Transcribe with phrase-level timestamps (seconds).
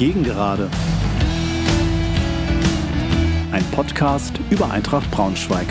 [0.00, 0.70] Gegengerade.
[3.52, 5.66] Ein Podcast über Eintracht Braunschweig.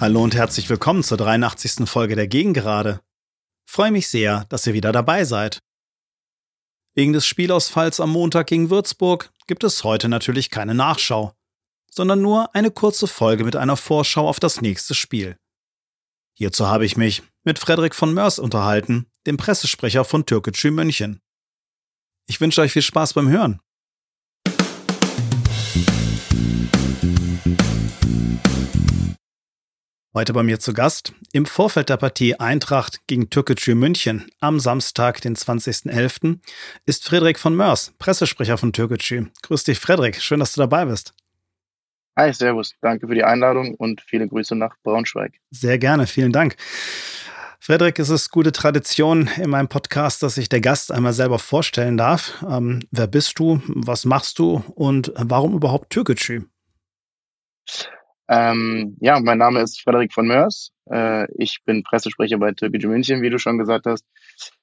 [0.00, 1.88] Hallo und herzlich willkommen zur 83.
[1.88, 3.00] Folge der Gegengerade.
[3.64, 5.60] Freue mich sehr, dass ihr wieder dabei seid.
[6.96, 11.32] Wegen des Spielausfalls am Montag gegen Würzburg gibt es heute natürlich keine Nachschau
[11.96, 15.38] sondern nur eine kurze Folge mit einer Vorschau auf das nächste Spiel.
[16.34, 21.20] Hierzu habe ich mich mit Frederik von Mörs unterhalten, dem Pressesprecher von Türkgücü München.
[22.28, 23.60] Ich wünsche euch viel Spaß beim Hören.
[30.14, 35.20] Heute bei mir zu Gast im Vorfeld der Partie Eintracht gegen Türkgücü München am Samstag,
[35.20, 36.40] den 20.11.,
[36.84, 39.26] ist Frederik von Mörs, Pressesprecher von Türkgücü.
[39.42, 40.20] Grüß dich, Frederik.
[40.20, 41.14] Schön, dass du dabei bist.
[42.18, 42.72] Hi, Servus.
[42.80, 45.34] Danke für die Einladung und viele Grüße nach Braunschweig.
[45.50, 46.56] Sehr gerne, vielen Dank.
[47.60, 51.98] Frederik, es ist gute Tradition in meinem Podcast, dass sich der Gast einmal selber vorstellen
[51.98, 52.42] darf.
[52.48, 53.60] Ähm, wer bist du?
[53.66, 54.62] Was machst du?
[54.74, 56.44] Und warum überhaupt Türkgücü?
[58.28, 60.72] Ähm, ja, mein Name ist Frederik von Mörs.
[60.90, 64.06] Äh, ich bin Pressesprecher bei Türkgücü München, wie du schon gesagt hast.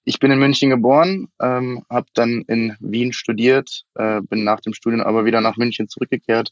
[0.05, 4.73] Ich bin in München geboren, ähm, habe dann in Wien studiert, äh, bin nach dem
[4.73, 6.51] Studium aber wieder nach München zurückgekehrt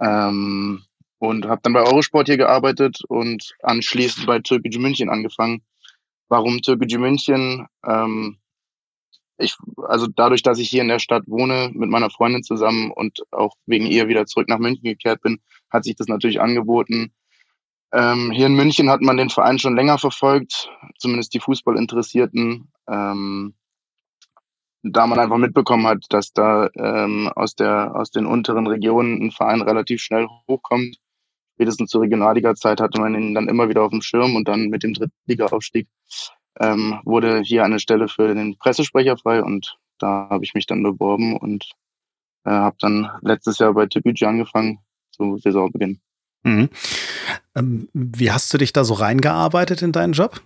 [0.00, 0.82] ähm,
[1.18, 5.62] und habe dann bei Eurosport hier gearbeitet und anschließend bei Türkgücü München angefangen.
[6.28, 7.66] Warum Türkgücü München?
[7.86, 8.38] Ähm,
[9.38, 13.22] ich, also dadurch, dass ich hier in der Stadt wohne mit meiner Freundin zusammen und
[13.30, 15.40] auch wegen ihr wieder zurück nach München gekehrt bin,
[15.70, 17.12] hat sich das natürlich angeboten.
[17.92, 22.72] Ähm, hier in München hat man den Verein schon länger verfolgt, zumindest die Fußballinteressierten.
[22.88, 23.54] Ähm,
[24.82, 29.30] da man einfach mitbekommen hat, dass da ähm, aus, der, aus den unteren Regionen ein
[29.30, 30.96] Verein relativ schnell hochkommt.
[31.54, 34.82] Spätestens zur Regionalliga-Zeit hatte man ihn dann immer wieder auf dem Schirm und dann mit
[34.82, 35.88] dem Drittliga-Aufstieg
[36.58, 40.82] ähm, wurde hier eine Stelle für den Pressesprecher frei und da habe ich mich dann
[40.82, 41.70] beworben und
[42.44, 44.80] äh, habe dann letztes Jahr bei Tibüci angefangen
[45.12, 46.00] zu Saisonbeginn.
[46.42, 46.68] Mhm.
[47.54, 50.40] Ähm, wie hast du dich da so reingearbeitet in deinen Job?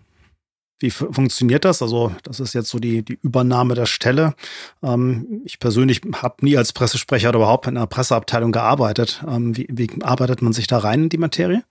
[0.79, 1.81] Wie funktioniert das?
[1.81, 4.35] Also, das ist jetzt so die, die Übernahme der Stelle.
[4.83, 9.25] Ähm, ich persönlich habe nie als Pressesprecher oder überhaupt in einer Presseabteilung gearbeitet.
[9.27, 11.65] Ähm, wie, wie arbeitet man sich da rein in die Materie?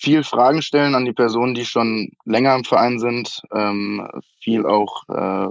[0.00, 3.42] Viel Fragen stellen an die Personen, die schon länger im Verein sind.
[3.52, 4.08] Ähm,
[4.40, 5.48] viel auch äh,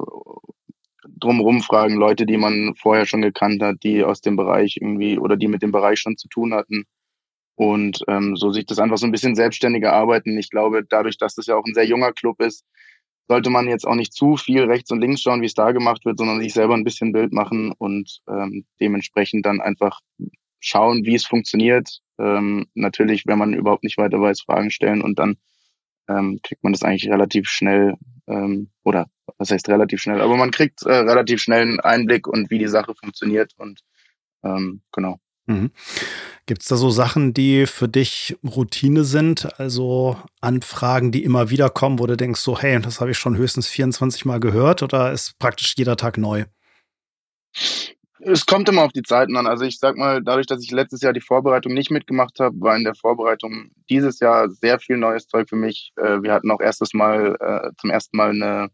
[1.20, 5.36] drumherum fragen, Leute, die man vorher schon gekannt hat, die aus dem Bereich irgendwie oder
[5.36, 6.86] die mit dem Bereich schon zu tun hatten.
[7.58, 10.38] Und ähm, so sich das einfach so ein bisschen selbstständiger arbeiten.
[10.38, 12.64] Ich glaube, dadurch, dass das ja auch ein sehr junger Club ist,
[13.28, 16.06] sollte man jetzt auch nicht zu viel rechts und links schauen, wie es da gemacht
[16.06, 20.00] wird, sondern sich selber ein bisschen Bild machen und ähm, dementsprechend dann einfach
[20.60, 22.00] schauen, wie es funktioniert.
[22.20, 25.38] Ähm, natürlich, wenn man überhaupt nicht weiter weiß, Fragen stellen und dann
[26.08, 27.96] ähm, kriegt man das eigentlich relativ schnell
[28.28, 29.08] ähm, oder
[29.40, 32.68] was heißt relativ schnell, aber man kriegt äh, relativ schnell einen Einblick und wie die
[32.68, 33.82] Sache funktioniert und
[34.44, 35.20] ähm, genau.
[35.48, 35.72] Mhm.
[36.46, 39.60] Gibt es da so Sachen, die für dich Routine sind?
[39.60, 43.36] Also Anfragen, die immer wieder kommen, wo du denkst, so, hey, das habe ich schon
[43.36, 46.46] höchstens 24 Mal gehört oder ist praktisch jeder Tag neu?
[48.20, 49.48] Es kommt immer auf die Zeiten an.
[49.48, 52.76] Also ich sag mal, dadurch, dass ich letztes Jahr die Vorbereitung nicht mitgemacht habe, war
[52.76, 55.92] in der Vorbereitung dieses Jahr sehr viel neues Zeug für mich.
[55.96, 58.70] Äh, wir hatten auch erstes Mal äh, zum ersten Mal eine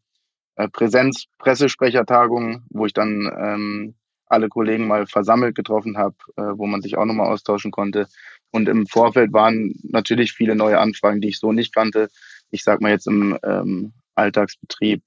[0.56, 3.96] äh, Präsenz-Pressesprechertagung, wo ich dann ähm,
[4.34, 8.08] alle Kollegen mal versammelt getroffen habe, äh, wo man sich auch nochmal austauschen konnte.
[8.52, 12.10] Und im Vorfeld waren natürlich viele neue Anfragen, die ich so nicht kannte.
[12.52, 15.02] Ich sag mal jetzt im ähm, Alltagsbetrieb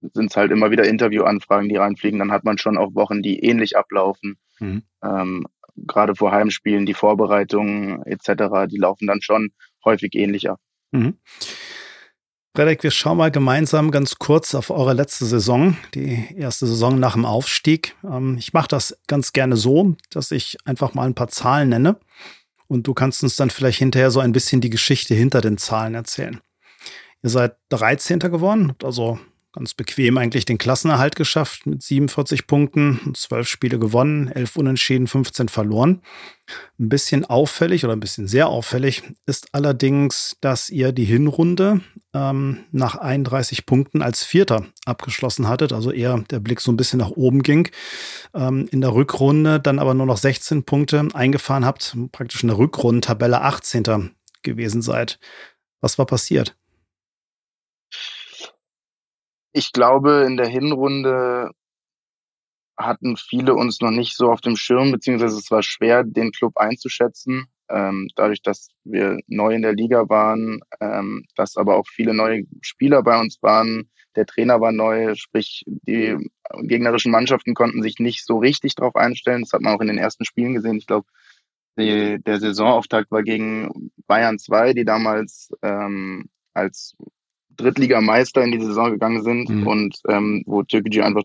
[0.00, 2.18] sind es halt immer wieder Interviewanfragen, die reinfliegen.
[2.18, 4.38] Dann hat man schon auch Wochen, die ähnlich ablaufen.
[4.58, 4.82] Mhm.
[5.02, 5.46] Ähm,
[5.86, 9.50] Gerade vor Heimspielen, die Vorbereitungen etc., die laufen dann schon
[9.84, 10.58] häufig ähnlich ab.
[10.90, 11.18] Mhm.
[12.58, 17.12] Frederik, wir schauen mal gemeinsam ganz kurz auf eure letzte Saison, die erste Saison nach
[17.12, 17.94] dem Aufstieg.
[18.02, 22.00] Ähm, ich mache das ganz gerne so, dass ich einfach mal ein paar Zahlen nenne
[22.66, 25.94] und du kannst uns dann vielleicht hinterher so ein bisschen die Geschichte hinter den Zahlen
[25.94, 26.40] erzählen.
[27.22, 28.18] Ihr seid 13.
[28.18, 29.20] geworden, habt also
[29.58, 35.48] ganz bequem eigentlich den Klassenerhalt geschafft mit 47 Punkten, 12 Spiele gewonnen, 11 unentschieden, 15
[35.48, 36.00] verloren.
[36.78, 41.80] Ein bisschen auffällig oder ein bisschen sehr auffällig ist allerdings, dass ihr die Hinrunde
[42.14, 47.00] ähm, nach 31 Punkten als Vierter abgeschlossen hattet, also eher der Blick so ein bisschen
[47.00, 47.68] nach oben ging.
[48.34, 52.58] Ähm, in der Rückrunde dann aber nur noch 16 Punkte eingefahren habt, praktisch in der
[52.58, 54.12] Rückrundentabelle 18.
[54.42, 55.18] gewesen seid.
[55.80, 56.56] Was war passiert?
[59.52, 61.50] Ich glaube, in der Hinrunde
[62.78, 66.56] hatten viele uns noch nicht so auf dem Schirm, beziehungsweise es war schwer, den Club
[66.56, 67.46] einzuschätzen.
[67.70, 72.44] ähm, dadurch, dass wir neu in der Liga waren, ähm, dass aber auch viele neue
[72.62, 73.90] Spieler bei uns waren.
[74.16, 76.16] Der Trainer war neu, sprich die
[76.62, 79.42] gegnerischen Mannschaften konnten sich nicht so richtig darauf einstellen.
[79.42, 80.78] Das hat man auch in den ersten Spielen gesehen.
[80.78, 81.06] Ich glaube,
[81.76, 86.96] der Saisonauftakt war gegen Bayern 2, die damals ähm, als
[87.58, 89.66] Drittligameister in die Saison gegangen sind mhm.
[89.66, 91.24] und ähm, wo Türkgücü einfach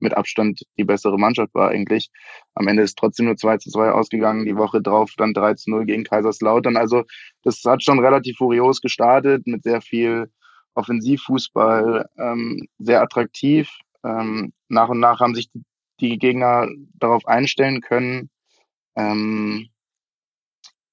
[0.00, 2.10] mit Abstand die bessere Mannschaft war eigentlich.
[2.54, 5.70] Am Ende ist trotzdem nur 2 zu 2 ausgegangen, die Woche drauf dann 3 zu
[5.70, 6.76] 0 gegen Kaiserslautern.
[6.76, 7.04] Also
[7.42, 10.30] das hat schon relativ furios gestartet mit sehr viel
[10.74, 13.70] Offensivfußball, ähm, sehr attraktiv.
[14.04, 15.50] Ähm, nach und nach haben sich
[16.00, 18.30] die Gegner darauf einstellen können.
[18.96, 19.68] Ähm,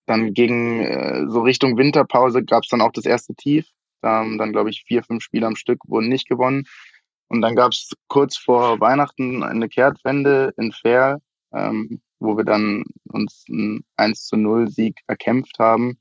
[0.07, 3.68] dann gegen äh, so Richtung Winterpause gab es dann auch das erste Tief.
[4.06, 6.63] Haben dann, glaube ich, vier, fünf Spiele am Stück wurden nicht gewonnen.
[7.28, 11.19] Und dann gab es kurz vor Weihnachten eine Kehrtwende in Fair,
[11.54, 16.00] ähm, wo wir dann uns einen 1 zu 0 Sieg erkämpft haben.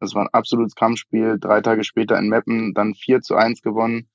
[0.00, 1.38] Das war ein absolutes Kampfspiel.
[1.38, 4.08] Drei Tage später in Meppen dann 4 zu 1 gewonnen.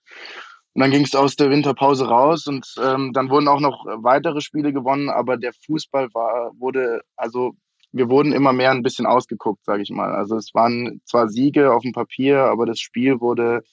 [0.74, 4.40] Und dann ging es aus der Winterpause raus und ähm, dann wurden auch noch weitere
[4.40, 7.56] Spiele gewonnen, aber der Fußball war, wurde, also
[7.92, 10.14] wir wurden immer mehr ein bisschen ausgeguckt, sage ich mal.
[10.14, 13.64] Also es waren zwar Siege auf dem Papier, aber das Spiel wurde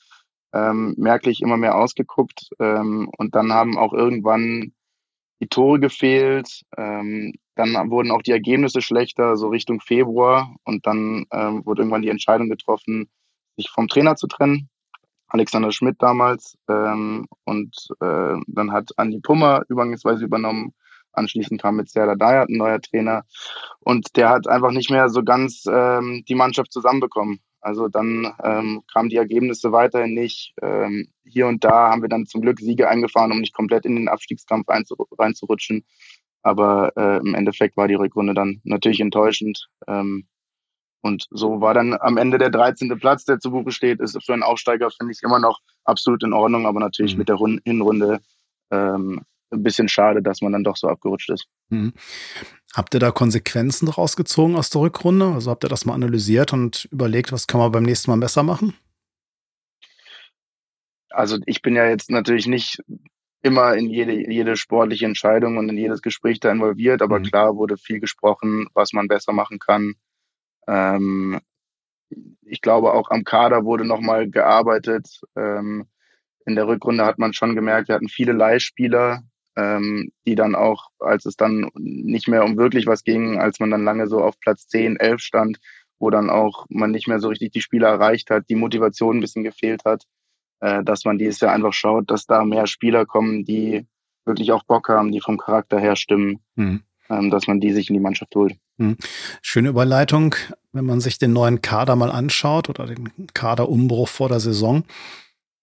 [0.53, 2.49] ähm, merklich immer mehr ausgeguckt.
[2.59, 4.73] Ähm, und dann haben auch irgendwann
[5.41, 6.63] die Tore gefehlt.
[6.77, 10.55] Ähm, dann wurden auch die Ergebnisse schlechter, so Richtung Februar.
[10.65, 13.09] Und dann ähm, wurde irgendwann die Entscheidung getroffen,
[13.57, 14.69] sich vom Trainer zu trennen.
[15.29, 16.57] Alexander Schmidt damals.
[16.69, 20.73] Ähm, und äh, dann hat Andi Pummer übergangsweise übernommen.
[21.17, 23.25] Anschließend kam mit Serdar Dayat ein neuer Trainer.
[23.81, 27.41] Und der hat einfach nicht mehr so ganz ähm, die Mannschaft zusammenbekommen.
[27.61, 30.55] Also dann ähm, kamen die Ergebnisse weiterhin nicht.
[30.63, 33.97] Ähm, hier und da haben wir dann zum Glück Siege eingefahren, um nicht komplett in
[33.97, 35.85] den Abstiegskampf reinzurutschen.
[36.43, 39.69] Aber äh, im Endeffekt war die Rückrunde dann natürlich enttäuschend.
[39.89, 40.29] Ähm,
[41.03, 42.97] und so war dann am Ende der 13.
[42.99, 46.33] Platz, der zu Buche steht, ist für einen Aufsteiger, finde ich, immer noch absolut in
[46.33, 47.19] Ordnung, aber natürlich mhm.
[47.19, 48.21] mit der Hinrunde
[48.71, 49.23] ähm,
[49.57, 51.47] ein bisschen schade, dass man dann doch so abgerutscht ist.
[51.69, 51.93] Mhm.
[52.75, 55.33] Habt ihr da Konsequenzen rausgezogen aus der Rückrunde?
[55.33, 58.43] Also habt ihr das mal analysiert und überlegt, was kann man beim nächsten Mal besser
[58.43, 58.75] machen?
[61.09, 62.83] Also ich bin ja jetzt natürlich nicht
[63.43, 67.25] immer in jede, jede sportliche Entscheidung und in jedes Gespräch da involviert, aber mhm.
[67.25, 69.95] klar wurde viel gesprochen, was man besser machen kann.
[70.67, 71.41] Ähm,
[72.43, 75.21] ich glaube, auch am Kader wurde nochmal gearbeitet.
[75.37, 75.87] Ähm,
[76.45, 79.23] in der Rückrunde hat man schon gemerkt, wir hatten viele Leihspieler,
[79.57, 83.71] ähm, die dann auch, als es dann nicht mehr um wirklich was ging, als man
[83.71, 85.59] dann lange so auf Platz 10, 11 stand,
[85.99, 89.21] wo dann auch man nicht mehr so richtig die Spieler erreicht hat, die Motivation ein
[89.21, 90.05] bisschen gefehlt hat,
[90.61, 93.87] äh, dass man dieses Jahr einfach schaut, dass da mehr Spieler kommen, die
[94.27, 96.83] wirklich auch Bock haben, die vom Charakter her stimmen, mhm.
[97.09, 98.57] ähm, dass man die sich in die Mannschaft holt.
[98.77, 98.99] Mhm.
[99.41, 100.35] Schöne Überleitung,
[100.73, 104.85] wenn man sich den neuen Kader mal anschaut oder den Kaderumbruch vor der Saison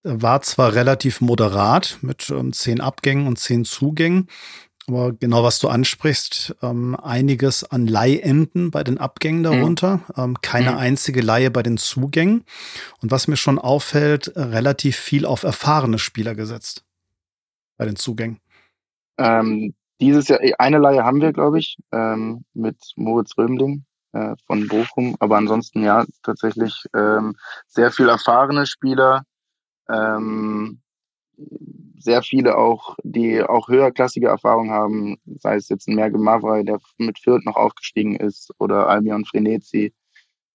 [0.04, 4.28] war zwar relativ moderat mit ähm, zehn Abgängen und zehn Zugängen,
[4.88, 9.44] aber genau was du ansprichst, ähm, einiges an Leihenden bei den Abgängen mhm.
[9.44, 10.04] darunter, mhm.
[10.18, 10.78] ähm, keine mhm.
[10.78, 12.44] einzige Leihe bei den Zugängen.
[13.02, 16.84] Und was mir schon auffällt, relativ viel auf erfahrene Spieler gesetzt
[17.78, 18.40] bei den Zugängen.
[19.18, 24.68] Ähm, dieses Jahr, eine Leihe haben wir, glaube ich, ähm, mit Moritz Römling äh, von
[24.68, 27.36] Bochum, aber ansonsten ja tatsächlich ähm,
[27.68, 29.24] sehr viel erfahrene Spieler,
[29.90, 30.80] ähm,
[31.98, 36.80] sehr viele auch, die auch höherklassige Erfahrung haben, sei es jetzt ein Merge Mavrei, der
[36.98, 39.94] mit Fürth noch aufgestiegen ist, oder Albion Frenetzi,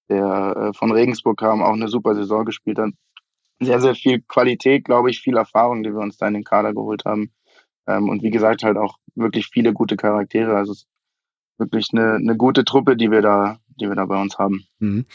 [0.08, 2.90] der äh, von Regensburg kam, auch eine super Saison gespielt hat.
[3.60, 6.74] Sehr, sehr viel Qualität, glaube ich, viel Erfahrung, die wir uns da in den Kader
[6.74, 7.32] geholt haben.
[7.86, 10.54] Ähm, und wie gesagt, halt auch wirklich viele gute Charaktere.
[10.54, 10.88] Also es ist
[11.58, 14.64] wirklich eine, eine gute Truppe, die wir da, die wir da bei uns haben.
[14.78, 15.06] Mhm.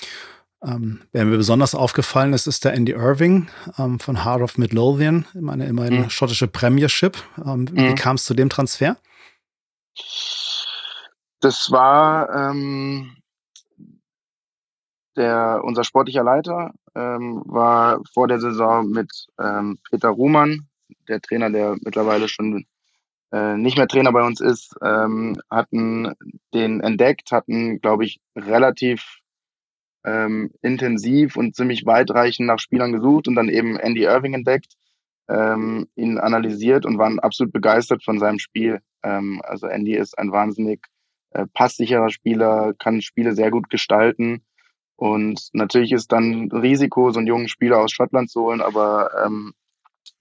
[0.66, 5.26] Ähm, wer mir besonders aufgefallen ist, ist der Andy Irving ähm, von Heart of Midlothian,
[5.34, 6.10] meine immerhin mhm.
[6.10, 7.18] schottische Premiership.
[7.38, 7.76] Ähm, mhm.
[7.76, 8.96] Wie kam es zu dem Transfer?
[11.42, 13.18] Das war ähm,
[15.18, 20.68] der, unser sportlicher Leiter, ähm, war vor der Saison mit ähm, Peter Ruhmann,
[21.10, 22.66] der Trainer, der mittlerweile schon
[23.34, 26.14] äh, nicht mehr Trainer bei uns ist, hatten
[26.54, 29.23] den entdeckt, hatten, glaube ich, relativ
[30.06, 34.74] ähm, intensiv und ziemlich weitreichend nach Spielern gesucht und dann eben Andy Irving entdeckt,
[35.30, 38.82] ähm, ihn analysiert und waren absolut begeistert von seinem Spiel.
[39.04, 40.86] Ähm, also Andy ist ein wahnsinnig
[41.32, 44.44] äh, passsicherer Spieler, kann Spiele sehr gut gestalten.
[44.96, 49.54] Und natürlich ist dann Risiko, so einen jungen Spieler aus Schottland zu holen, aber ähm,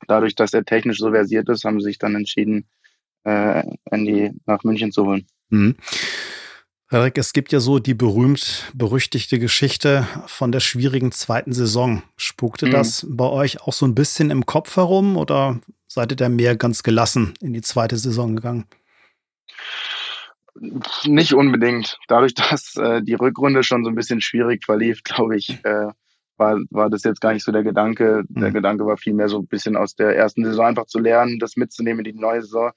[0.08, 2.66] dadurch, dass er technisch so versiert ist, haben sie sich dann entschieden,
[3.24, 5.26] äh, Andy nach München zu holen.
[5.50, 5.76] Mhm.
[6.92, 12.02] Frederik, es gibt ja so die berühmt-berüchtigte Geschichte von der schwierigen zweiten Saison.
[12.18, 12.72] Spukte mhm.
[12.72, 15.58] das bei euch auch so ein bisschen im Kopf herum oder
[15.88, 18.66] seid ihr da mehr ganz gelassen in die zweite Saison gegangen?
[21.06, 21.96] Nicht unbedingt.
[22.08, 25.86] Dadurch, dass äh, die Rückrunde schon so ein bisschen schwierig verlief, glaube ich, äh,
[26.36, 28.24] war, war das jetzt gar nicht so der Gedanke.
[28.28, 28.52] Der mhm.
[28.52, 32.04] Gedanke war vielmehr so ein bisschen aus der ersten Saison einfach zu lernen, das mitzunehmen
[32.04, 32.72] in die neue Saison.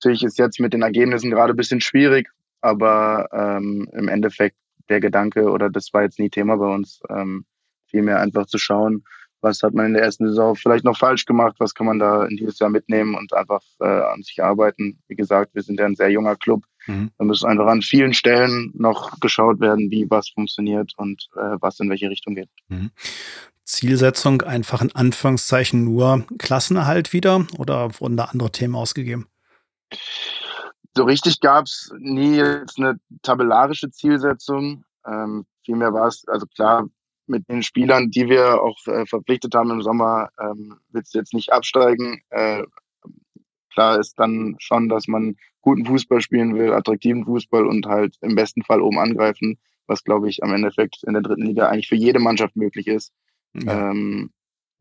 [0.00, 2.28] Natürlich ist jetzt mit den Ergebnissen gerade ein bisschen schwierig,
[2.64, 4.56] aber ähm, im Endeffekt
[4.88, 7.44] der Gedanke, oder das war jetzt nie Thema bei uns, ähm,
[7.86, 9.04] vielmehr einfach zu schauen,
[9.40, 12.24] was hat man in der ersten Saison vielleicht noch falsch gemacht, was kann man da
[12.24, 14.98] in dieses Jahr mitnehmen und einfach äh, an sich arbeiten.
[15.06, 16.64] Wie gesagt, wir sind ja ein sehr junger Club.
[16.86, 17.10] Mhm.
[17.18, 21.78] Da müssen einfach an vielen Stellen noch geschaut werden, wie was funktioniert und äh, was
[21.78, 22.48] in welche Richtung geht.
[22.68, 22.90] Mhm.
[23.64, 29.26] Zielsetzung einfach in Anführungszeichen nur Klassenerhalt wieder oder wurden da andere Themen ausgegeben?
[30.96, 34.84] So richtig gab es nie jetzt eine tabellarische Zielsetzung.
[35.06, 36.88] Ähm, vielmehr war es, also klar,
[37.26, 41.34] mit den Spielern, die wir auch äh, verpflichtet haben im Sommer, ähm, wird es jetzt
[41.34, 42.20] nicht absteigen.
[42.30, 42.64] Äh,
[43.72, 48.34] klar ist dann schon, dass man guten Fußball spielen will, attraktiven Fußball und halt im
[48.34, 51.96] besten Fall oben angreifen, was glaube ich am Endeffekt in der dritten Liga eigentlich für
[51.96, 53.12] jede Mannschaft möglich ist.
[53.54, 53.90] Ja.
[53.90, 54.30] Ähm,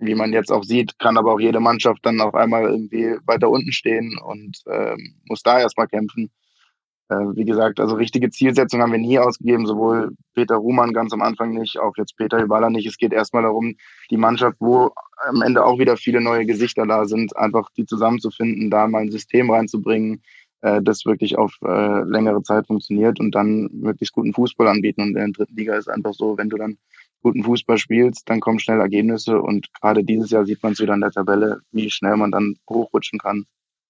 [0.06, 3.50] wie man jetzt auch sieht, kann aber auch jede Mannschaft dann auf einmal irgendwie weiter
[3.50, 6.32] unten stehen und ähm, muss da erstmal kämpfen.
[7.10, 11.22] Äh, wie gesagt, also richtige Zielsetzung haben wir nie ausgegeben, sowohl Peter Ruhmann ganz am
[11.22, 12.88] Anfang nicht, auch jetzt Peter Hüballer nicht.
[12.88, 13.76] Es geht erstmal darum,
[14.10, 14.92] die Mannschaft, wo
[15.28, 19.12] am Ende auch wieder viele neue Gesichter da sind, einfach die zusammenzufinden, da mal ein
[19.12, 20.24] System reinzubringen,
[20.62, 25.02] äh, das wirklich auf äh, längere Zeit funktioniert und dann möglichst guten Fußball anbieten.
[25.02, 26.78] Und in der dritten Liga ist einfach so, wenn du dann
[27.24, 30.94] guten Fußball spielst, dann kommen schnell Ergebnisse und gerade dieses Jahr sieht man es wieder
[30.94, 33.46] in der Tabelle, wie schnell man dann hochrutschen kann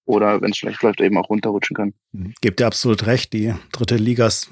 [0.05, 1.93] oder wenn es schlecht läuft, eben auch runterrutschen kann.
[2.11, 2.33] Mhm.
[2.41, 4.51] Gebt ihr absolut recht, die dritte Liga ist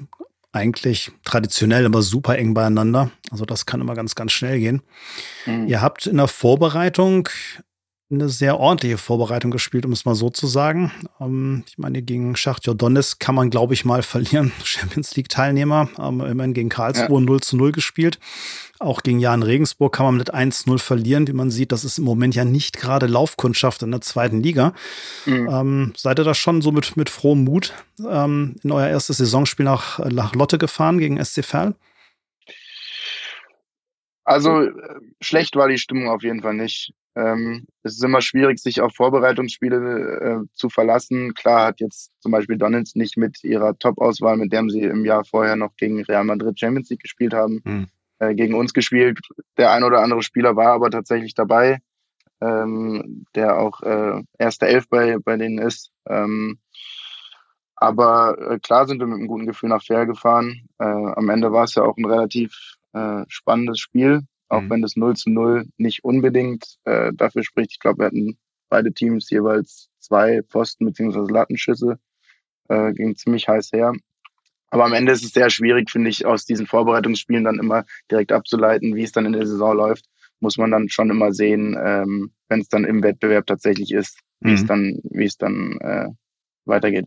[0.52, 3.10] eigentlich traditionell immer super eng beieinander.
[3.30, 4.82] Also das kann immer ganz, ganz schnell gehen.
[5.46, 5.66] Mhm.
[5.66, 7.28] Ihr habt in der Vorbereitung
[8.12, 10.92] eine sehr ordentliche Vorbereitung gespielt, um es mal so zu sagen.
[11.20, 14.52] Ähm, ich meine, gegen Schachtjor Donetsk kann man, glaube ich, mal verlieren.
[14.64, 17.26] Champions League-Teilnehmer, ähm, immerhin gegen Karlsruhe ja.
[17.26, 18.18] 0 zu 0 gespielt.
[18.78, 21.26] Auch gegen Jan Regensburg kann man mit 1-0 verlieren.
[21.28, 24.74] Wie man sieht, das ist im Moment ja nicht gerade Laufkundschaft in der zweiten Liga.
[25.24, 25.48] Mhm.
[25.50, 27.72] Ähm, seid ihr da schon so mit, mit frohem Mut
[28.06, 31.74] ähm, in euer erstes Saisonspiel nach, nach Lotte gefahren gegen SC Verl?
[34.24, 34.72] Also äh,
[35.20, 36.92] schlecht war die Stimmung auf jeden Fall nicht.
[37.14, 41.34] Ähm, es ist immer schwierig, sich auf Vorbereitungsspiele äh, zu verlassen.
[41.34, 45.24] Klar hat jetzt zum Beispiel Donalds nicht mit ihrer Top-Auswahl, mit der sie im Jahr
[45.24, 47.86] vorher noch gegen Real Madrid Champions League gespielt haben, mhm.
[48.18, 49.20] äh, gegen uns gespielt.
[49.58, 51.80] Der ein oder andere Spieler war aber tatsächlich dabei,
[52.40, 55.90] ähm, der auch äh, erste Elf bei, bei denen ist.
[56.08, 56.58] Ähm,
[57.76, 60.66] aber äh, klar sind wir mit einem guten Gefühl nach Fair gefahren.
[60.78, 64.70] Äh, am Ende war es ja auch ein relativ äh, spannendes Spiel auch mhm.
[64.70, 67.72] wenn das 0 zu 0 nicht unbedingt äh, dafür spricht.
[67.72, 71.32] Ich glaube, wir hatten beide Teams jeweils zwei Pfosten bzw.
[71.32, 71.98] Lattenschüsse,
[72.68, 73.94] äh, ging ziemlich heiß her.
[74.68, 78.32] Aber am Ende ist es sehr schwierig, finde ich, aus diesen Vorbereitungsspielen dann immer direkt
[78.32, 80.06] abzuleiten, wie es dann in der Saison läuft.
[80.40, 84.50] Muss man dann schon immer sehen, ähm, wenn es dann im Wettbewerb tatsächlich ist, wie
[84.50, 84.54] mhm.
[84.54, 86.08] es dann, wie es dann äh,
[86.66, 87.06] weitergeht.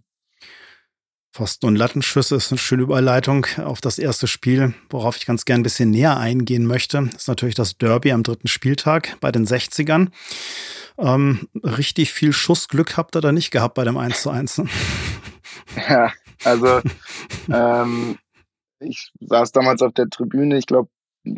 [1.35, 5.59] Pfosten- und Lattenschüsse ist eine schöne Überleitung auf das erste Spiel, worauf ich ganz gern
[5.59, 7.09] ein bisschen näher eingehen möchte.
[7.11, 10.11] Das ist natürlich das Derby am dritten Spieltag bei den 60ern.
[10.97, 14.59] Ähm, richtig viel Schussglück habt ihr da nicht gehabt bei dem 1 zu 1.
[14.59, 14.69] Ne?
[15.89, 16.11] Ja,
[16.43, 16.81] also
[17.51, 18.17] ähm,
[18.79, 20.89] ich saß damals auf der Tribüne, ich glaube,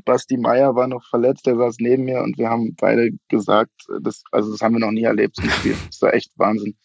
[0.06, 4.24] Basti Meier war noch verletzt, der saß neben mir und wir haben beide gesagt, das,
[4.32, 5.76] also das haben wir noch nie erlebt im Spiel.
[5.88, 6.76] Das war echt Wahnsinn.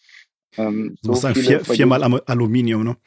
[0.57, 2.97] Ähm, so ist vier, viermal Aluminium, ne?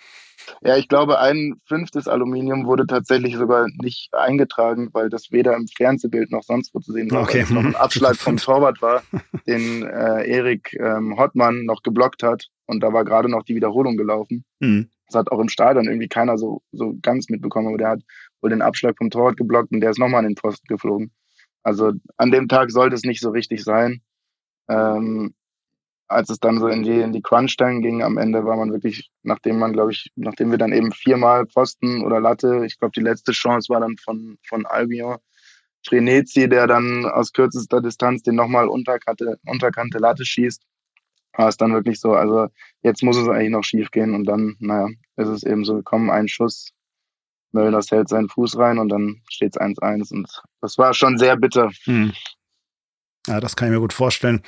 [0.62, 5.66] Ja, ich glaube, ein fünftes Aluminium wurde tatsächlich sogar nicht eingetragen, weil das weder im
[5.66, 7.22] Fernsehbild noch sonst wo zu sehen war.
[7.22, 7.38] Okay.
[7.38, 9.02] Weil es noch ein Abschlag vom Torwart war,
[9.46, 12.46] den äh, Erik ähm, Hottmann noch geblockt hat.
[12.66, 14.44] Und da war gerade noch die Wiederholung gelaufen.
[14.60, 14.88] Mhm.
[15.08, 18.02] Das hat auch im Stadion irgendwie keiner so, so ganz mitbekommen, aber der hat
[18.40, 21.12] wohl den Abschlag vom Torwart geblockt und der ist nochmal an den Posten geflogen.
[21.62, 24.02] Also an dem Tag sollte es nicht so richtig sein.
[24.68, 25.34] Ähm,
[26.08, 29.10] als es dann so in die, in die Crunch-Stellen ging, am Ende war man wirklich,
[29.22, 33.02] nachdem man, glaube ich, nachdem wir dann eben viermal Pfosten oder Latte, ich glaube, die
[33.02, 35.16] letzte Chance war dann von, von Albion
[35.82, 40.62] Strenezi, der dann aus kürzester Distanz den nochmal Unterkante, Unterkante Latte schießt,
[41.36, 42.48] war es dann wirklich so, also
[42.82, 46.10] jetzt muss es eigentlich noch schief gehen und dann, naja, ist es eben so gekommen,
[46.10, 46.72] ein Schuss,
[47.52, 51.36] Möllers hält seinen Fuß rein und dann steht es 1-1 und das war schon sehr
[51.36, 51.70] bitter.
[51.84, 52.12] Hm.
[53.26, 54.42] Ja, das kann ich mir gut vorstellen.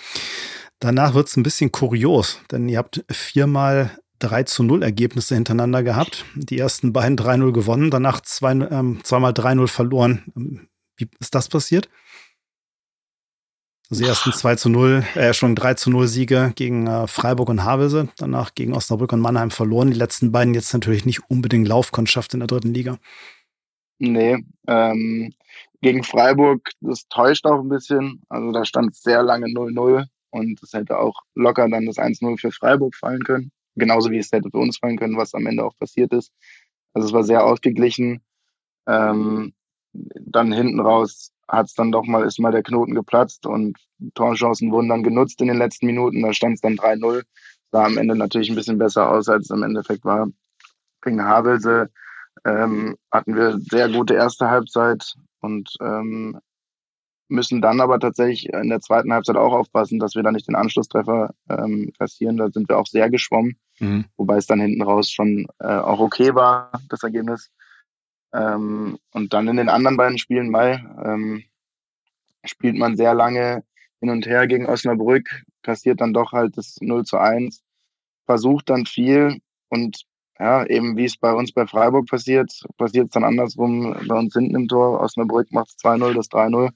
[0.81, 5.83] Danach wird es ein bisschen kurios, denn ihr habt viermal 3 zu 0 Ergebnisse hintereinander
[5.83, 6.25] gehabt.
[6.35, 10.69] Die ersten beiden 3-0 gewonnen, danach zwei, ähm, zweimal 3-0 verloren.
[10.97, 11.89] Wie ist das passiert?
[13.91, 17.49] Also die ersten 2 zu 0, äh, schon 3 zu 0 Siege gegen äh, Freiburg
[17.49, 19.91] und Havelse, danach gegen Osnabrück und Mannheim verloren.
[19.91, 22.99] Die letzten beiden jetzt natürlich nicht unbedingt Laufkundschaft in der dritten Liga.
[23.99, 25.33] Nee, ähm,
[25.81, 28.23] gegen Freiburg, das täuscht auch ein bisschen.
[28.29, 32.51] Also da stand sehr lange 0-0 und es hätte auch locker dann das 1-0 für
[32.51, 33.51] Freiburg fallen können.
[33.77, 36.33] Genauso wie es hätte für uns fallen können, was am Ende auch passiert ist.
[36.93, 38.23] Also es war sehr ausgeglichen.
[38.87, 39.55] Ähm,
[39.93, 43.79] dann hinten raus hat es dann doch mal, ist mal der Knoten geplatzt und
[44.15, 46.23] Torchancen wurden dann genutzt in den letzten Minuten.
[46.23, 47.23] Da stand es dann 3-0.
[47.71, 50.29] Sah am Ende natürlich ein bisschen besser aus, als es im Endeffekt war.
[51.03, 51.91] Gegen Havelse
[52.45, 56.39] ähm, hatten wir sehr gute erste Halbzeit und ähm,
[57.29, 60.57] müssen dann aber tatsächlich in der zweiten Halbzeit auch aufpassen, dass wir da nicht den
[60.57, 62.37] Anschlusstreffer ähm, kassieren.
[62.37, 64.07] Da sind wir auch sehr geschwommen, mhm.
[64.17, 67.51] wobei es dann hinten raus schon äh, auch okay war, das Ergebnis.
[68.33, 71.45] Ähm, und dann in den anderen beiden Spielen Mai ähm,
[72.45, 73.65] spielt man sehr lange
[74.01, 77.63] hin und her gegen Osnabrück, kassiert dann doch halt das 0 zu 1,
[78.27, 80.05] versucht dann viel und
[80.39, 84.35] ja, eben wie es bei uns bei Freiburg passiert, passiert es dann andersrum bei uns
[84.35, 85.01] hinten im Tor.
[85.01, 86.71] Osnabrück macht 2-0, das 3-0.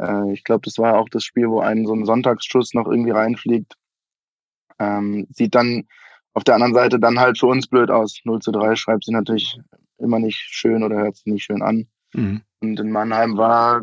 [0.00, 3.10] Äh, ich glaube, das war auch das Spiel, wo einen so ein Sonntagsschuss noch irgendwie
[3.10, 3.74] reinfliegt.
[4.78, 5.88] Ähm, sieht dann
[6.34, 8.20] auf der anderen Seite dann halt für uns blöd aus.
[8.24, 9.58] 0 zu 3 schreibt sie natürlich
[9.98, 11.88] immer nicht schön oder hört sich nicht schön an.
[12.14, 12.42] Mhm.
[12.60, 13.82] Und in Mannheim war,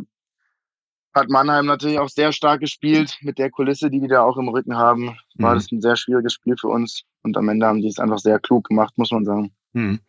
[1.13, 4.49] hat Mannheim natürlich auch sehr stark gespielt mit der Kulisse, die die da auch im
[4.49, 5.17] Rücken haben.
[5.35, 5.55] War mhm.
[5.55, 7.03] das ein sehr schwieriges Spiel für uns.
[7.23, 9.53] Und am Ende haben die es einfach sehr klug gemacht, muss man sagen.
[9.73, 9.99] Mhm.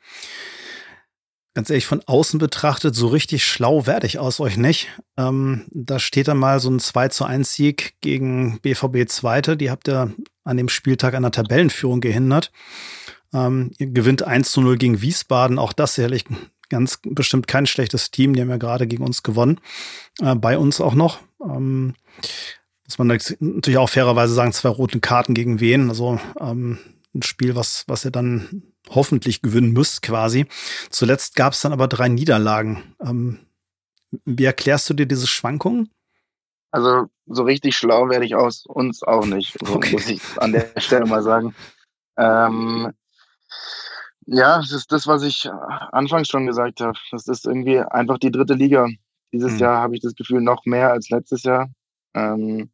[1.56, 4.88] Ganz ehrlich, von außen betrachtet, so richtig schlau werde ich aus euch nicht.
[5.16, 9.56] Ähm, da steht dann mal so ein 2 zu 1 Sieg gegen BVB Zweite.
[9.56, 10.12] Die habt ihr
[10.44, 12.52] an dem Spieltag an der Tabellenführung gehindert.
[13.32, 15.58] Ähm, ihr gewinnt 1 zu 0 gegen Wiesbaden.
[15.58, 16.26] Auch das sicherlich
[16.68, 18.34] ganz bestimmt kein schlechtes Team.
[18.34, 19.58] Die haben ja gerade gegen uns gewonnen.
[20.20, 21.20] Äh, bei uns auch noch.
[21.42, 21.94] Ähm,
[22.84, 23.06] muss man
[23.40, 25.88] natürlich auch fairerweise sagen, zwei roten Karten gegen wen.
[25.88, 26.76] Also ähm,
[27.14, 30.46] ein Spiel, was, was ihr dann hoffentlich gewinnen müsst, quasi.
[30.90, 32.94] Zuletzt gab es dann aber drei Niederlagen.
[33.00, 33.40] Ähm,
[34.24, 35.90] wie erklärst du dir diese Schwankungen?
[36.70, 39.92] Also so richtig schlau werde ich aus uns auch nicht, okay.
[39.92, 41.54] muss ich an der Stelle mal sagen.
[42.16, 42.92] Ähm,
[44.26, 45.48] ja, das ist das, was ich
[45.92, 46.98] anfangs schon gesagt habe.
[47.12, 48.88] Das ist irgendwie einfach die dritte Liga.
[49.32, 49.58] Dieses mhm.
[49.58, 51.68] Jahr habe ich das Gefühl noch mehr als letztes Jahr.
[52.14, 52.70] Ähm,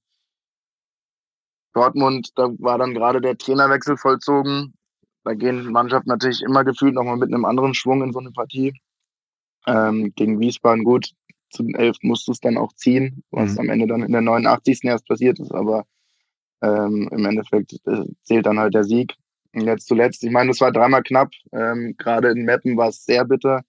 [1.75, 4.75] Dortmund, da war dann gerade der Trainerwechsel vollzogen.
[5.25, 8.81] Da gehen Mannschaften natürlich immer gefühlt nochmal mit einem anderen Schwung in so eine Partie.
[9.67, 11.13] Ähm, gegen Wiesbaden gut,
[11.51, 13.61] zum 11 musst du es dann auch ziehen, was mhm.
[13.61, 14.85] am Ende dann in der 89.
[14.85, 15.85] erst passiert ist, aber
[16.63, 19.15] ähm, im Endeffekt äh, zählt dann halt der Sieg.
[19.55, 21.31] Und jetzt zuletzt, ich meine, das war dreimal knapp.
[21.53, 23.63] Ähm, Gerade in Meppen war es sehr bitter.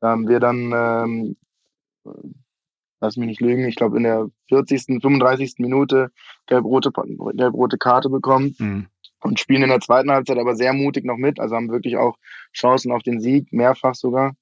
[0.00, 1.36] Da haben wir dann, ähm,
[3.00, 5.54] lass mich nicht lügen, ich glaube in der 40., 35.
[5.58, 6.10] Minute
[6.46, 8.54] gelb-rote gelb Karte bekommen.
[8.58, 8.86] Mhm.
[9.22, 11.38] Und spielen in der zweiten Halbzeit aber sehr mutig noch mit.
[11.38, 12.16] Also haben wirklich auch
[12.52, 14.34] Chancen auf den Sieg, mehrfach sogar.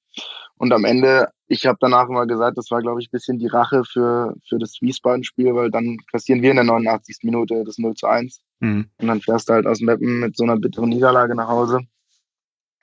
[0.57, 3.47] Und am Ende, ich habe danach immer gesagt, das war, glaube ich, ein bisschen die
[3.47, 7.19] Rache für, für das Wiesbaden-Spiel, weil dann kassieren wir in der 89.
[7.23, 8.41] Minute das 0 zu 1.
[8.61, 8.91] Mhm.
[8.99, 11.81] Und dann fährst du halt aus Meppen mit so einer bitteren Niederlage nach Hause.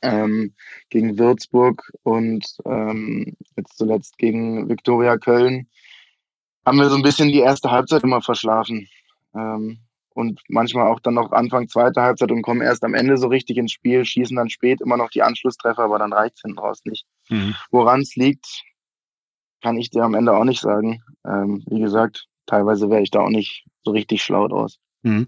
[0.04, 0.54] Ähm,
[0.90, 5.68] gegen Würzburg und ähm, jetzt zuletzt gegen Viktoria Köln
[6.68, 8.88] haben wir so ein bisschen die erste Halbzeit immer verschlafen.
[9.34, 9.80] Ähm,
[10.17, 13.58] und manchmal auch dann noch Anfang zweite Halbzeit und kommen erst am Ende so richtig
[13.58, 16.82] ins Spiel, schießen dann spät immer noch die Anschlusstreffer, aber dann reicht es hinten raus
[16.86, 17.06] nicht.
[17.30, 17.56] Mhm.
[17.69, 18.63] Woran es liegt,
[19.62, 21.03] kann ich dir am Ende auch nicht sagen.
[21.23, 24.80] Ähm, wie gesagt, teilweise wäre ich da auch nicht so richtig schlau draus.
[25.03, 25.27] Mhm.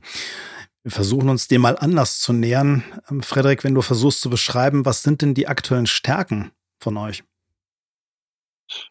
[0.82, 2.84] Wir versuchen uns dem mal anders zu nähern.
[3.12, 7.24] Ähm, Frederik, wenn du versuchst zu beschreiben, was sind denn die aktuellen Stärken von euch?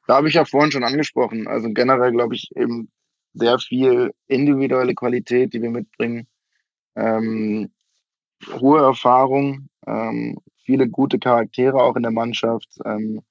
[0.06, 1.48] Da habe ich ja vorhin schon angesprochen.
[1.48, 2.88] Also generell glaube ich eben
[3.38, 6.26] sehr viel individuelle Qualität, die wir mitbringen,
[6.96, 7.70] ähm,
[8.60, 13.22] hohe Erfahrung, ähm, viele gute Charaktere auch in der Mannschaft, ähm,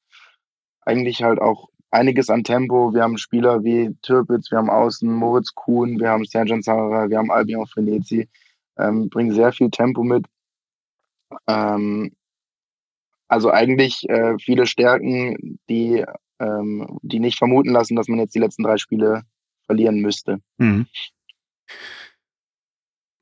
[0.81, 2.93] eigentlich halt auch einiges an Tempo.
[2.93, 7.17] Wir haben Spieler wie Türpitz, wir haben Außen Moritz Kuhn, wir haben Serjan Zara, wir
[7.17, 8.27] haben Albion Frenetzi,
[8.77, 10.25] ähm, bringen sehr viel Tempo mit.
[11.47, 12.11] Ähm,
[13.27, 16.05] also eigentlich äh, viele Stärken, die,
[16.39, 19.23] ähm, die nicht vermuten lassen, dass man jetzt die letzten drei Spiele
[19.67, 20.41] verlieren müsste.
[20.57, 20.87] Mhm.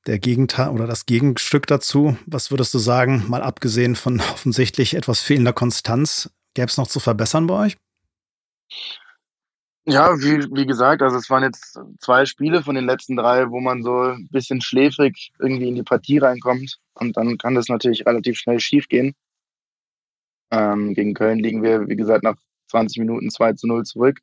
[0.08, 5.20] Der Gegenteil oder das Gegenstück dazu, was würdest du sagen, mal abgesehen von offensichtlich etwas
[5.20, 7.78] fehlender Konstanz, gäbe es noch zu verbessern bei euch?
[9.88, 13.60] Ja, wie, wie gesagt, also es waren jetzt zwei Spiele von den letzten drei, wo
[13.60, 16.80] man so ein bisschen schläfrig irgendwie in die Partie reinkommt.
[16.96, 19.14] Und dann kann das natürlich relativ schnell schief gehen.
[20.50, 22.36] Ähm, gegen Köln liegen wir, wie gesagt, nach
[22.72, 24.22] 20 Minuten 2 zu 0 zurück.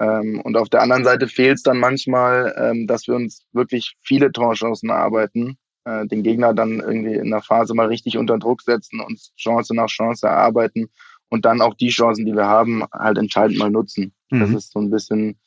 [0.00, 3.94] Ähm, und auf der anderen Seite fehlt es dann manchmal, ähm, dass wir uns wirklich
[4.02, 8.62] viele Torchancen erarbeiten, äh, den Gegner dann irgendwie in der Phase mal richtig unter Druck
[8.62, 10.88] setzen, uns Chance nach Chance erarbeiten
[11.28, 14.12] und dann auch die Chancen, die wir haben, halt entscheidend mal nutzen.
[14.30, 14.40] Mhm.
[14.40, 15.38] Das ist so ein bisschen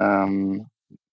[0.00, 0.66] ähm,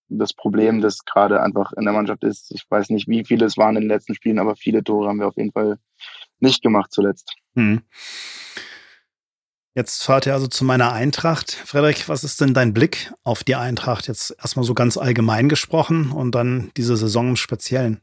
[0.08, 2.52] das Problem, das gerade einfach in der Mannschaft ist.
[2.52, 5.20] Ich weiß nicht, wie viele es waren in den letzten Spielen, aber viele Tore haben
[5.20, 5.78] wir auf jeden Fall
[6.40, 7.34] nicht gemacht zuletzt.
[7.54, 7.82] Mhm.
[9.74, 11.52] Jetzt fahrt ihr also zu meiner Eintracht.
[11.52, 14.06] Frederik, was ist denn dein Blick auf die Eintracht?
[14.06, 18.00] Jetzt erstmal so ganz allgemein gesprochen und dann diese Saison im Speziellen.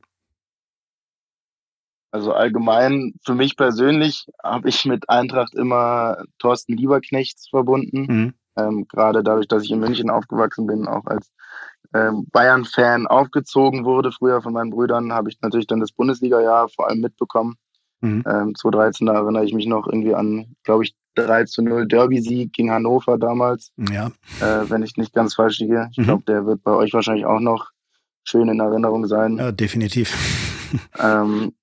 [2.12, 8.06] Also allgemein, für mich persönlich habe ich mit Eintracht immer Thorsten Lieberknechts verbunden.
[8.10, 8.34] Mhm.
[8.58, 11.32] Ähm, Gerade dadurch, dass ich in München aufgewachsen bin, auch als
[11.94, 16.88] ähm, Bayern-Fan aufgezogen wurde, früher von meinen Brüdern, habe ich natürlich dann das Bundesliga-Jahr vor
[16.88, 17.58] allem mitbekommen.
[18.02, 18.24] Mhm.
[18.26, 22.54] Ähm, 2013, da erinnere ich mich noch irgendwie an, glaube ich, 3 zu 0 Derby-Sieg
[22.54, 23.72] gegen Hannover damals.
[23.92, 24.08] Ja.
[24.40, 25.88] Äh, wenn ich nicht ganz falsch liege.
[25.92, 26.04] Ich mhm.
[26.04, 27.72] glaube, der wird bei euch wahrscheinlich auch noch
[28.24, 29.38] schön in Erinnerung sein.
[29.38, 30.16] Ja, definitiv.
[31.00, 31.54] ähm,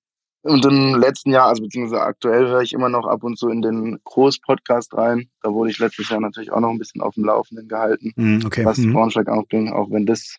[0.43, 3.61] und im letzten Jahr, also beziehungsweise aktuell höre ich immer noch ab und zu in
[3.61, 5.29] den Groß-Podcast rein.
[5.41, 8.45] Da wurde ich letztes Jahr natürlich auch noch ein bisschen auf dem Laufenden gehalten, mhm,
[8.45, 8.63] okay.
[8.63, 8.93] was mhm.
[8.93, 10.37] Braunschweig auch ging, auch wenn das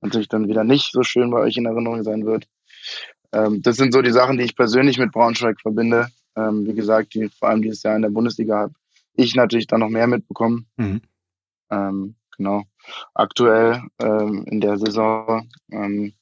[0.00, 2.46] natürlich dann wieder nicht so schön bei euch in Erinnerung sein wird.
[3.32, 6.08] Ähm, das sind so die Sachen, die ich persönlich mit Braunschweig verbinde.
[6.40, 8.74] Ähm, wie gesagt, die vor allem dieses Jahr in der Bundesliga habe
[9.14, 10.66] ich natürlich dann noch mehr mitbekommen.
[10.76, 11.00] Mhm.
[11.70, 12.62] Ähm, genau.
[13.14, 16.12] Aktuell ähm, in der Saison, ähm,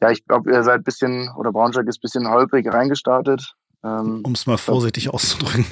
[0.00, 3.54] ja, ich glaube, ihr seid ein bisschen, oder Braunschweig ist ein bisschen holprig reingestartet.
[3.84, 5.66] Ähm, um es mal vorsichtig glaub, auszudrücken.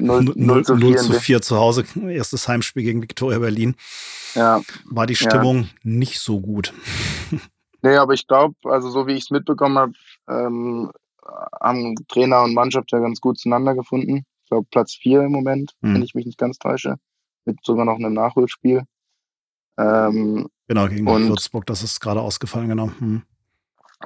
[0.00, 3.76] 0, 0, zu 4, 0 zu 4 zu Hause, erstes Heimspiel gegen Viktoria Berlin.
[4.34, 4.62] Ja.
[4.84, 5.68] War die Stimmung ja.
[5.82, 6.72] nicht so gut.
[7.82, 9.92] Nee, aber ich glaube, also so wie ich es mitbekommen habe,
[10.28, 10.90] ähm,
[11.60, 14.24] haben Trainer und Mannschaft ja ganz gut zueinander gefunden.
[14.44, 15.94] Ich glaube Platz vier im Moment, mhm.
[15.94, 16.96] wenn ich mich nicht ganz täusche.
[17.44, 18.82] Mit sogar noch einem Nachholspiel.
[19.78, 22.90] Ähm, genau, gegen und, Würzburg, das ist gerade ausgefallen, genau.
[22.98, 23.22] Mhm.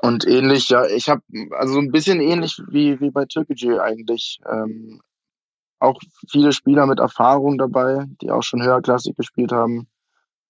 [0.03, 4.41] Und ähnlich, ja, ich habe, also ein bisschen ähnlich wie, wie bei Türkgücü eigentlich.
[4.51, 5.01] Ähm,
[5.79, 9.89] auch viele Spieler mit Erfahrung dabei, die auch schon höherklassig gespielt haben.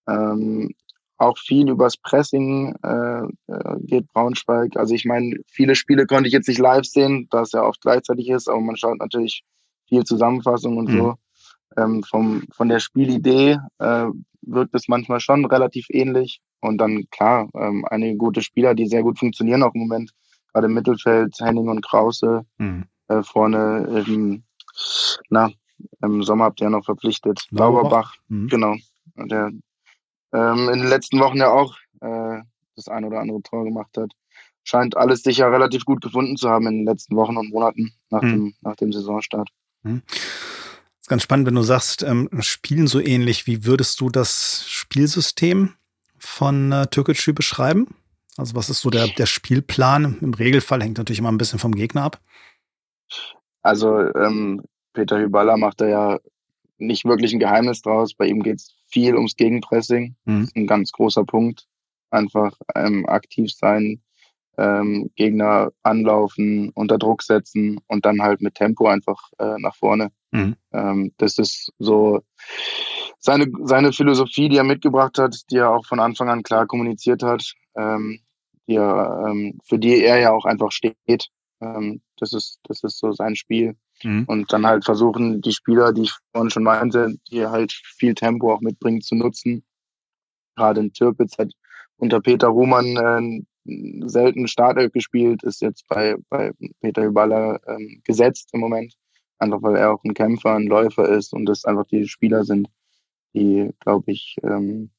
[0.08, 0.74] Ähm,
[1.20, 4.76] auch viel übers Pressing äh, äh, geht Braunschweig.
[4.76, 7.80] Also ich meine, viele Spiele konnte ich jetzt nicht live sehen, da es ja oft
[7.82, 9.44] gleichzeitig ist, aber man schaut natürlich
[9.88, 10.98] viel Zusammenfassung und mhm.
[10.98, 11.14] so.
[11.76, 14.06] Ähm, vom, von der Spielidee äh,
[14.42, 16.40] wirkt es manchmal schon relativ ähnlich.
[16.60, 20.10] Und dann, klar, ähm, einige gute Spieler, die sehr gut funktionieren auch im Moment.
[20.52, 22.42] Gerade im Mittelfeld, Henning und Krause.
[22.58, 22.84] Mhm.
[23.08, 24.42] Äh, vorne, ähm,
[25.28, 25.50] na,
[26.02, 27.46] im Sommer habt ihr ja noch verpflichtet.
[27.50, 28.48] Lauberbach, mhm.
[28.48, 28.74] genau.
[29.16, 29.50] Der
[30.32, 32.42] ähm, in den letzten Wochen ja auch äh,
[32.76, 34.12] das ein oder andere Tor gemacht hat.
[34.62, 37.92] Scheint alles sich ja relativ gut gefunden zu haben in den letzten Wochen und Monaten
[38.10, 38.30] nach, mhm.
[38.30, 39.48] dem, nach dem Saisonstart.
[39.82, 40.02] Mhm.
[40.06, 43.46] Das ist ganz spannend, wenn du sagst, ähm, spielen so ähnlich.
[43.46, 45.74] Wie würdest du das Spielsystem
[46.18, 47.88] von äh, Türkgücü beschreiben?
[48.36, 50.18] Also was ist so der, der Spielplan?
[50.20, 52.20] Im Regelfall hängt natürlich immer ein bisschen vom Gegner ab.
[53.62, 54.62] Also ähm,
[54.92, 56.18] Peter Hyballa macht da ja
[56.78, 58.14] nicht wirklich ein Geheimnis draus.
[58.14, 60.16] Bei ihm geht es viel ums Gegenpressing.
[60.24, 60.40] Mhm.
[60.40, 61.66] Das ist ein ganz großer Punkt.
[62.10, 64.02] Einfach ähm, aktiv sein,
[64.58, 70.10] ähm, Gegner anlaufen, unter Druck setzen und dann halt mit Tempo einfach äh, nach vorne.
[70.32, 70.56] Mhm.
[70.72, 72.20] Ähm, das ist so
[73.18, 77.22] seine, seine Philosophie, die er mitgebracht hat, die er auch von Anfang an klar kommuniziert
[77.22, 78.20] hat, ähm,
[78.66, 81.28] die er, ähm, für die er ja auch einfach steht.
[81.60, 83.76] Ähm, das ist, das ist so sein Spiel.
[84.02, 84.24] Mhm.
[84.26, 88.52] Und dann halt versuchen, die Spieler, die ich vorhin schon meinte, die halt viel Tempo
[88.52, 89.64] auch mitbringen, zu nutzen.
[90.56, 91.52] Gerade in Türpitz hat
[91.96, 98.50] unter Peter Ruhmann äh, selten Startelf gespielt, ist jetzt bei, bei Peter Hüballer ähm, gesetzt
[98.52, 98.94] im Moment.
[99.38, 102.68] Einfach weil er auch ein Kämpfer, ein Läufer ist und das einfach die Spieler sind,
[103.34, 104.90] die, glaube ich, ähm,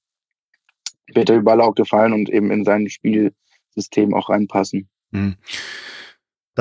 [1.14, 4.90] Peter Hüballer auch gefallen und eben in sein Spielsystem auch reinpassen.
[5.12, 5.36] Mhm.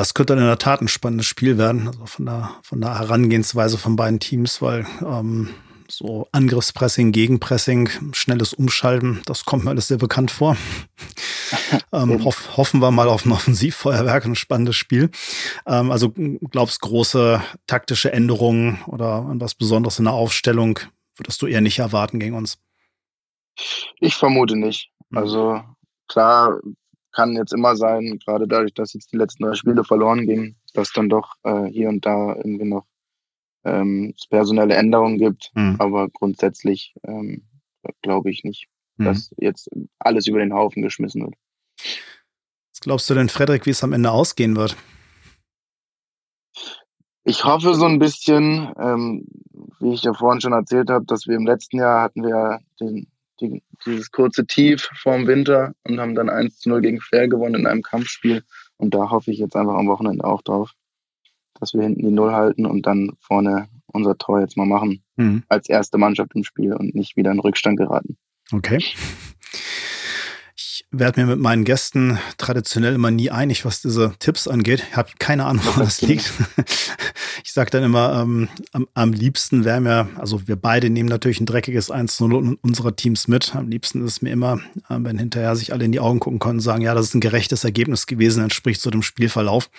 [0.00, 2.98] Das könnte dann in der Tat ein spannendes Spiel werden, also von der, von der
[2.98, 5.50] Herangehensweise von beiden Teams, weil ähm,
[5.88, 10.56] so Angriffspressing, Gegenpressing, schnelles Umschalten, das kommt mir alles sehr bekannt vor.
[11.92, 15.10] ähm, hoff, hoffen wir mal auf ein Offensivfeuerwerk, ein spannendes Spiel.
[15.66, 16.14] Ähm, also
[16.50, 20.78] glaubst große taktische Änderungen oder was Besonderes in der Aufstellung
[21.14, 22.58] würdest du eher nicht erwarten gegen uns?
[23.98, 24.88] Ich vermute nicht.
[25.10, 25.18] Hm.
[25.18, 25.62] Also
[26.08, 26.58] klar,
[27.12, 30.92] kann jetzt immer sein, gerade dadurch, dass jetzt die letzten drei Spiele verloren gingen, dass
[30.92, 32.86] dann doch äh, hier und da irgendwie noch
[33.64, 35.50] ähm, es personelle Änderungen gibt.
[35.54, 35.76] Mhm.
[35.78, 37.44] Aber grundsätzlich ähm,
[38.02, 39.04] glaube ich nicht, mhm.
[39.04, 39.68] dass jetzt
[39.98, 41.34] alles über den Haufen geschmissen wird.
[42.72, 44.76] Was glaubst du denn, Frederik, wie es am Ende ausgehen wird?
[47.24, 49.26] Ich hoffe so ein bisschen, ähm,
[49.78, 53.06] wie ich ja vorhin schon erzählt habe, dass wir im letzten Jahr hatten wir den,
[53.40, 57.60] die, dieses kurze Tief vorm Winter und haben dann 1 zu 0 gegen Fair gewonnen
[57.60, 58.42] in einem Kampfspiel.
[58.76, 60.72] Und da hoffe ich jetzt einfach am Wochenende auch drauf,
[61.58, 65.02] dass wir hinten die Null halten und dann vorne unser Tor jetzt mal machen.
[65.16, 65.42] Mhm.
[65.48, 68.16] Als erste Mannschaft im Spiel und nicht wieder in Rückstand geraten.
[68.52, 68.82] Okay
[70.92, 74.84] werde mir mit meinen Gästen traditionell immer nie einig, was diese Tipps angeht.
[74.90, 76.32] Ich habe keine Ahnung, woran das liegt.
[77.42, 81.40] Ich sage dann immer, ähm, am, am, liebsten wäre mir, also wir beide nehmen natürlich
[81.40, 83.56] ein dreckiges 1-0 unserer Teams mit.
[83.56, 86.38] Am liebsten ist es mir immer, äh, wenn hinterher sich alle in die Augen gucken
[86.38, 89.70] können und sagen, ja, das ist ein gerechtes Ergebnis gewesen, entspricht so dem Spielverlauf.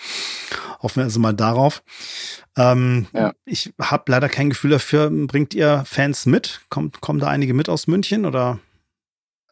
[0.81, 1.83] Hoffen wir also mal darauf.
[2.57, 3.33] Ähm, ja.
[3.45, 5.09] Ich habe leider kein Gefühl dafür.
[5.09, 6.61] Bringt ihr Fans mit?
[6.69, 8.59] Kommt, kommen da einige mit aus München oder?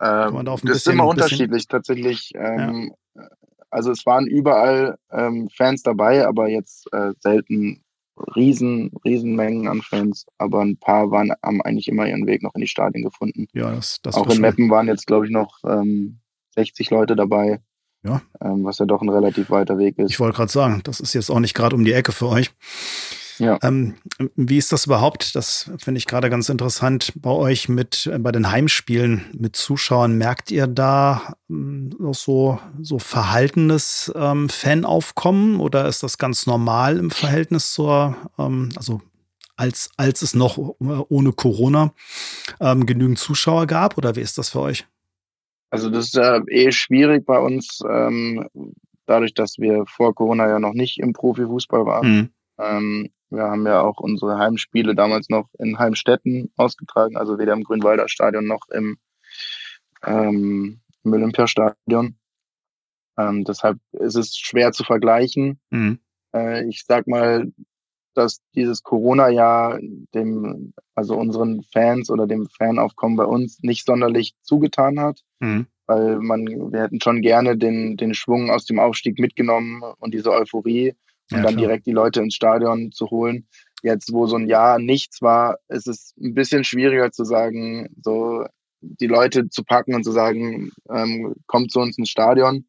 [0.02, 2.32] Ähm, das bisschen, ist immer unterschiedlich tatsächlich.
[2.36, 3.28] Ähm, ja.
[3.70, 7.84] Also es waren überall ähm, Fans dabei, aber jetzt äh, selten
[8.36, 10.26] riesen, Riesenmengen an Fans.
[10.38, 13.48] Aber ein paar waren, haben eigentlich immer ihren Weg noch in die Stadien gefunden.
[13.54, 15.60] Ja, das, das Auch in Meppen waren jetzt, glaube ich, noch
[16.56, 17.62] 60 ähm, Leute dabei.
[18.04, 18.22] Ja.
[18.42, 20.12] Ähm, was ja doch ein relativ weiter Weg ist.
[20.12, 22.52] Ich wollte gerade sagen, das ist jetzt auch nicht gerade um die Ecke für euch.
[23.40, 23.58] Ja.
[23.64, 23.96] Ähm,
[24.36, 25.36] wie ist das überhaupt?
[25.36, 30.18] Das finde ich gerade ganz interessant bei euch mit äh, bei den Heimspielen mit Zuschauern.
[30.18, 37.12] Merkt ihr da ähm, so, so verhaltenes ähm, Fanaufkommen oder ist das ganz normal im
[37.12, 39.02] Verhältnis zur, ähm, also
[39.56, 41.94] als, als es noch äh, ohne Corona
[42.60, 43.98] ähm, genügend Zuschauer gab?
[43.98, 44.86] Oder wie ist das für euch?
[45.70, 48.48] Also das ist äh, eh schwierig bei uns, ähm,
[49.06, 52.12] dadurch, dass wir vor Corona ja noch nicht im Profifußball waren.
[52.12, 52.30] Mhm.
[52.60, 57.64] Ähm, wir haben ja auch unsere Heimspiele damals noch in Heimstetten ausgetragen, also weder im
[57.64, 58.98] Grünwalder Stadion noch im,
[60.06, 62.16] ähm, im Olympiastadion.
[63.18, 65.60] Ähm, deshalb ist es schwer zu vergleichen.
[65.70, 66.00] Mhm.
[66.34, 67.52] Äh, ich sag mal,
[68.16, 69.80] dass dieses Corona-Jahr
[70.14, 75.22] dem, also unseren Fans oder dem Fanaufkommen bei uns nicht sonderlich zugetan hat.
[75.40, 75.68] Mhm.
[75.86, 80.32] Weil man, wir hätten schon gerne den, den Schwung aus dem Aufstieg mitgenommen und diese
[80.32, 80.96] Euphorie
[81.32, 81.68] und ja, dann klar.
[81.68, 83.48] direkt die Leute ins Stadion zu holen.
[83.82, 88.46] Jetzt, wo so ein Jahr nichts war, ist es ein bisschen schwieriger zu sagen, so
[88.82, 92.66] die Leute zu packen und zu sagen, ähm, kommt zu uns ins Stadion.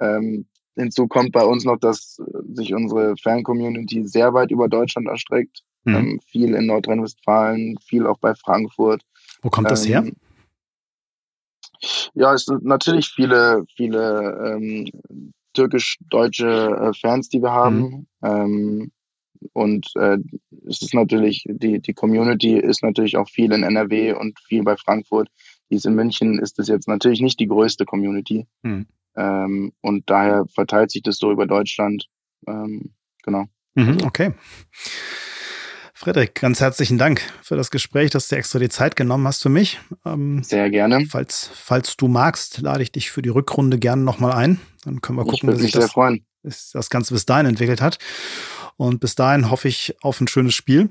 [0.00, 2.20] Ähm, hinzu kommt bei uns noch, dass
[2.52, 5.62] sich unsere Fan-Community sehr weit über Deutschland erstreckt.
[5.84, 5.94] Mhm.
[5.94, 9.02] Ähm, viel in Nordrhein-Westfalen, viel auch bei Frankfurt.
[9.42, 10.04] Wo kommt das her?
[10.04, 10.16] Ähm,
[12.14, 14.90] ja, es sind natürlich viele, viele ähm,
[15.54, 17.80] türkisch-deutsche äh, Fans, die wir haben.
[17.80, 18.06] Mhm.
[18.22, 18.92] Ähm,
[19.52, 20.18] und äh,
[20.68, 24.76] es ist natürlich, die, die Community ist natürlich auch viel in NRW und viel bei
[24.76, 25.28] Frankfurt.
[25.70, 28.46] Die ist in München ist das jetzt natürlich nicht die größte Community.
[28.62, 28.86] Mhm.
[29.16, 32.06] Ähm, und daher verteilt sich das so über Deutschland.
[32.46, 33.46] Ähm, genau.
[33.74, 34.32] Mhm, okay.
[35.98, 39.48] Frederik, ganz herzlichen Dank für das Gespräch, dass du extra die Zeit genommen hast für
[39.48, 39.80] mich.
[40.06, 41.04] Ähm, Sehr gerne.
[41.10, 44.60] Falls, falls du magst, lade ich dich für die Rückrunde gerne nochmal ein.
[44.84, 45.92] Dann können wir gucken, wie sich das,
[46.72, 47.98] das Ganze bis dahin entwickelt hat.
[48.76, 50.88] Und bis dahin hoffe ich auf ein schönes Spiel.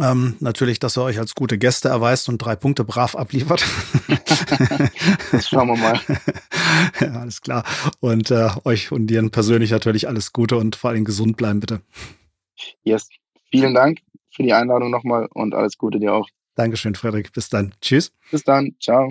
[0.00, 3.64] Ähm, natürlich, dass er euch als gute Gäste erweist und drei Punkte brav abliefert.
[5.32, 6.00] das schauen wir mal.
[7.00, 7.64] ja, alles klar.
[7.98, 11.80] Und äh, euch und dir persönlich natürlich alles Gute und vor allem gesund bleiben, bitte.
[12.84, 13.08] Yes.
[13.50, 13.98] Vielen Dank
[14.32, 16.28] für die Einladung nochmal und alles Gute dir auch.
[16.54, 17.32] Dankeschön, Frederik.
[17.32, 17.74] Bis dann.
[17.80, 18.12] Tschüss.
[18.30, 18.76] Bis dann.
[18.80, 19.10] Ciao.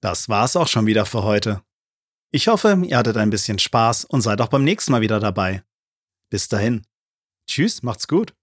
[0.00, 1.62] Das war's auch schon wieder für heute.
[2.32, 5.62] Ich hoffe, ihr hattet ein bisschen Spaß und seid auch beim nächsten Mal wieder dabei.
[6.28, 6.82] Bis dahin.
[7.46, 8.34] Tschüss, macht's gut.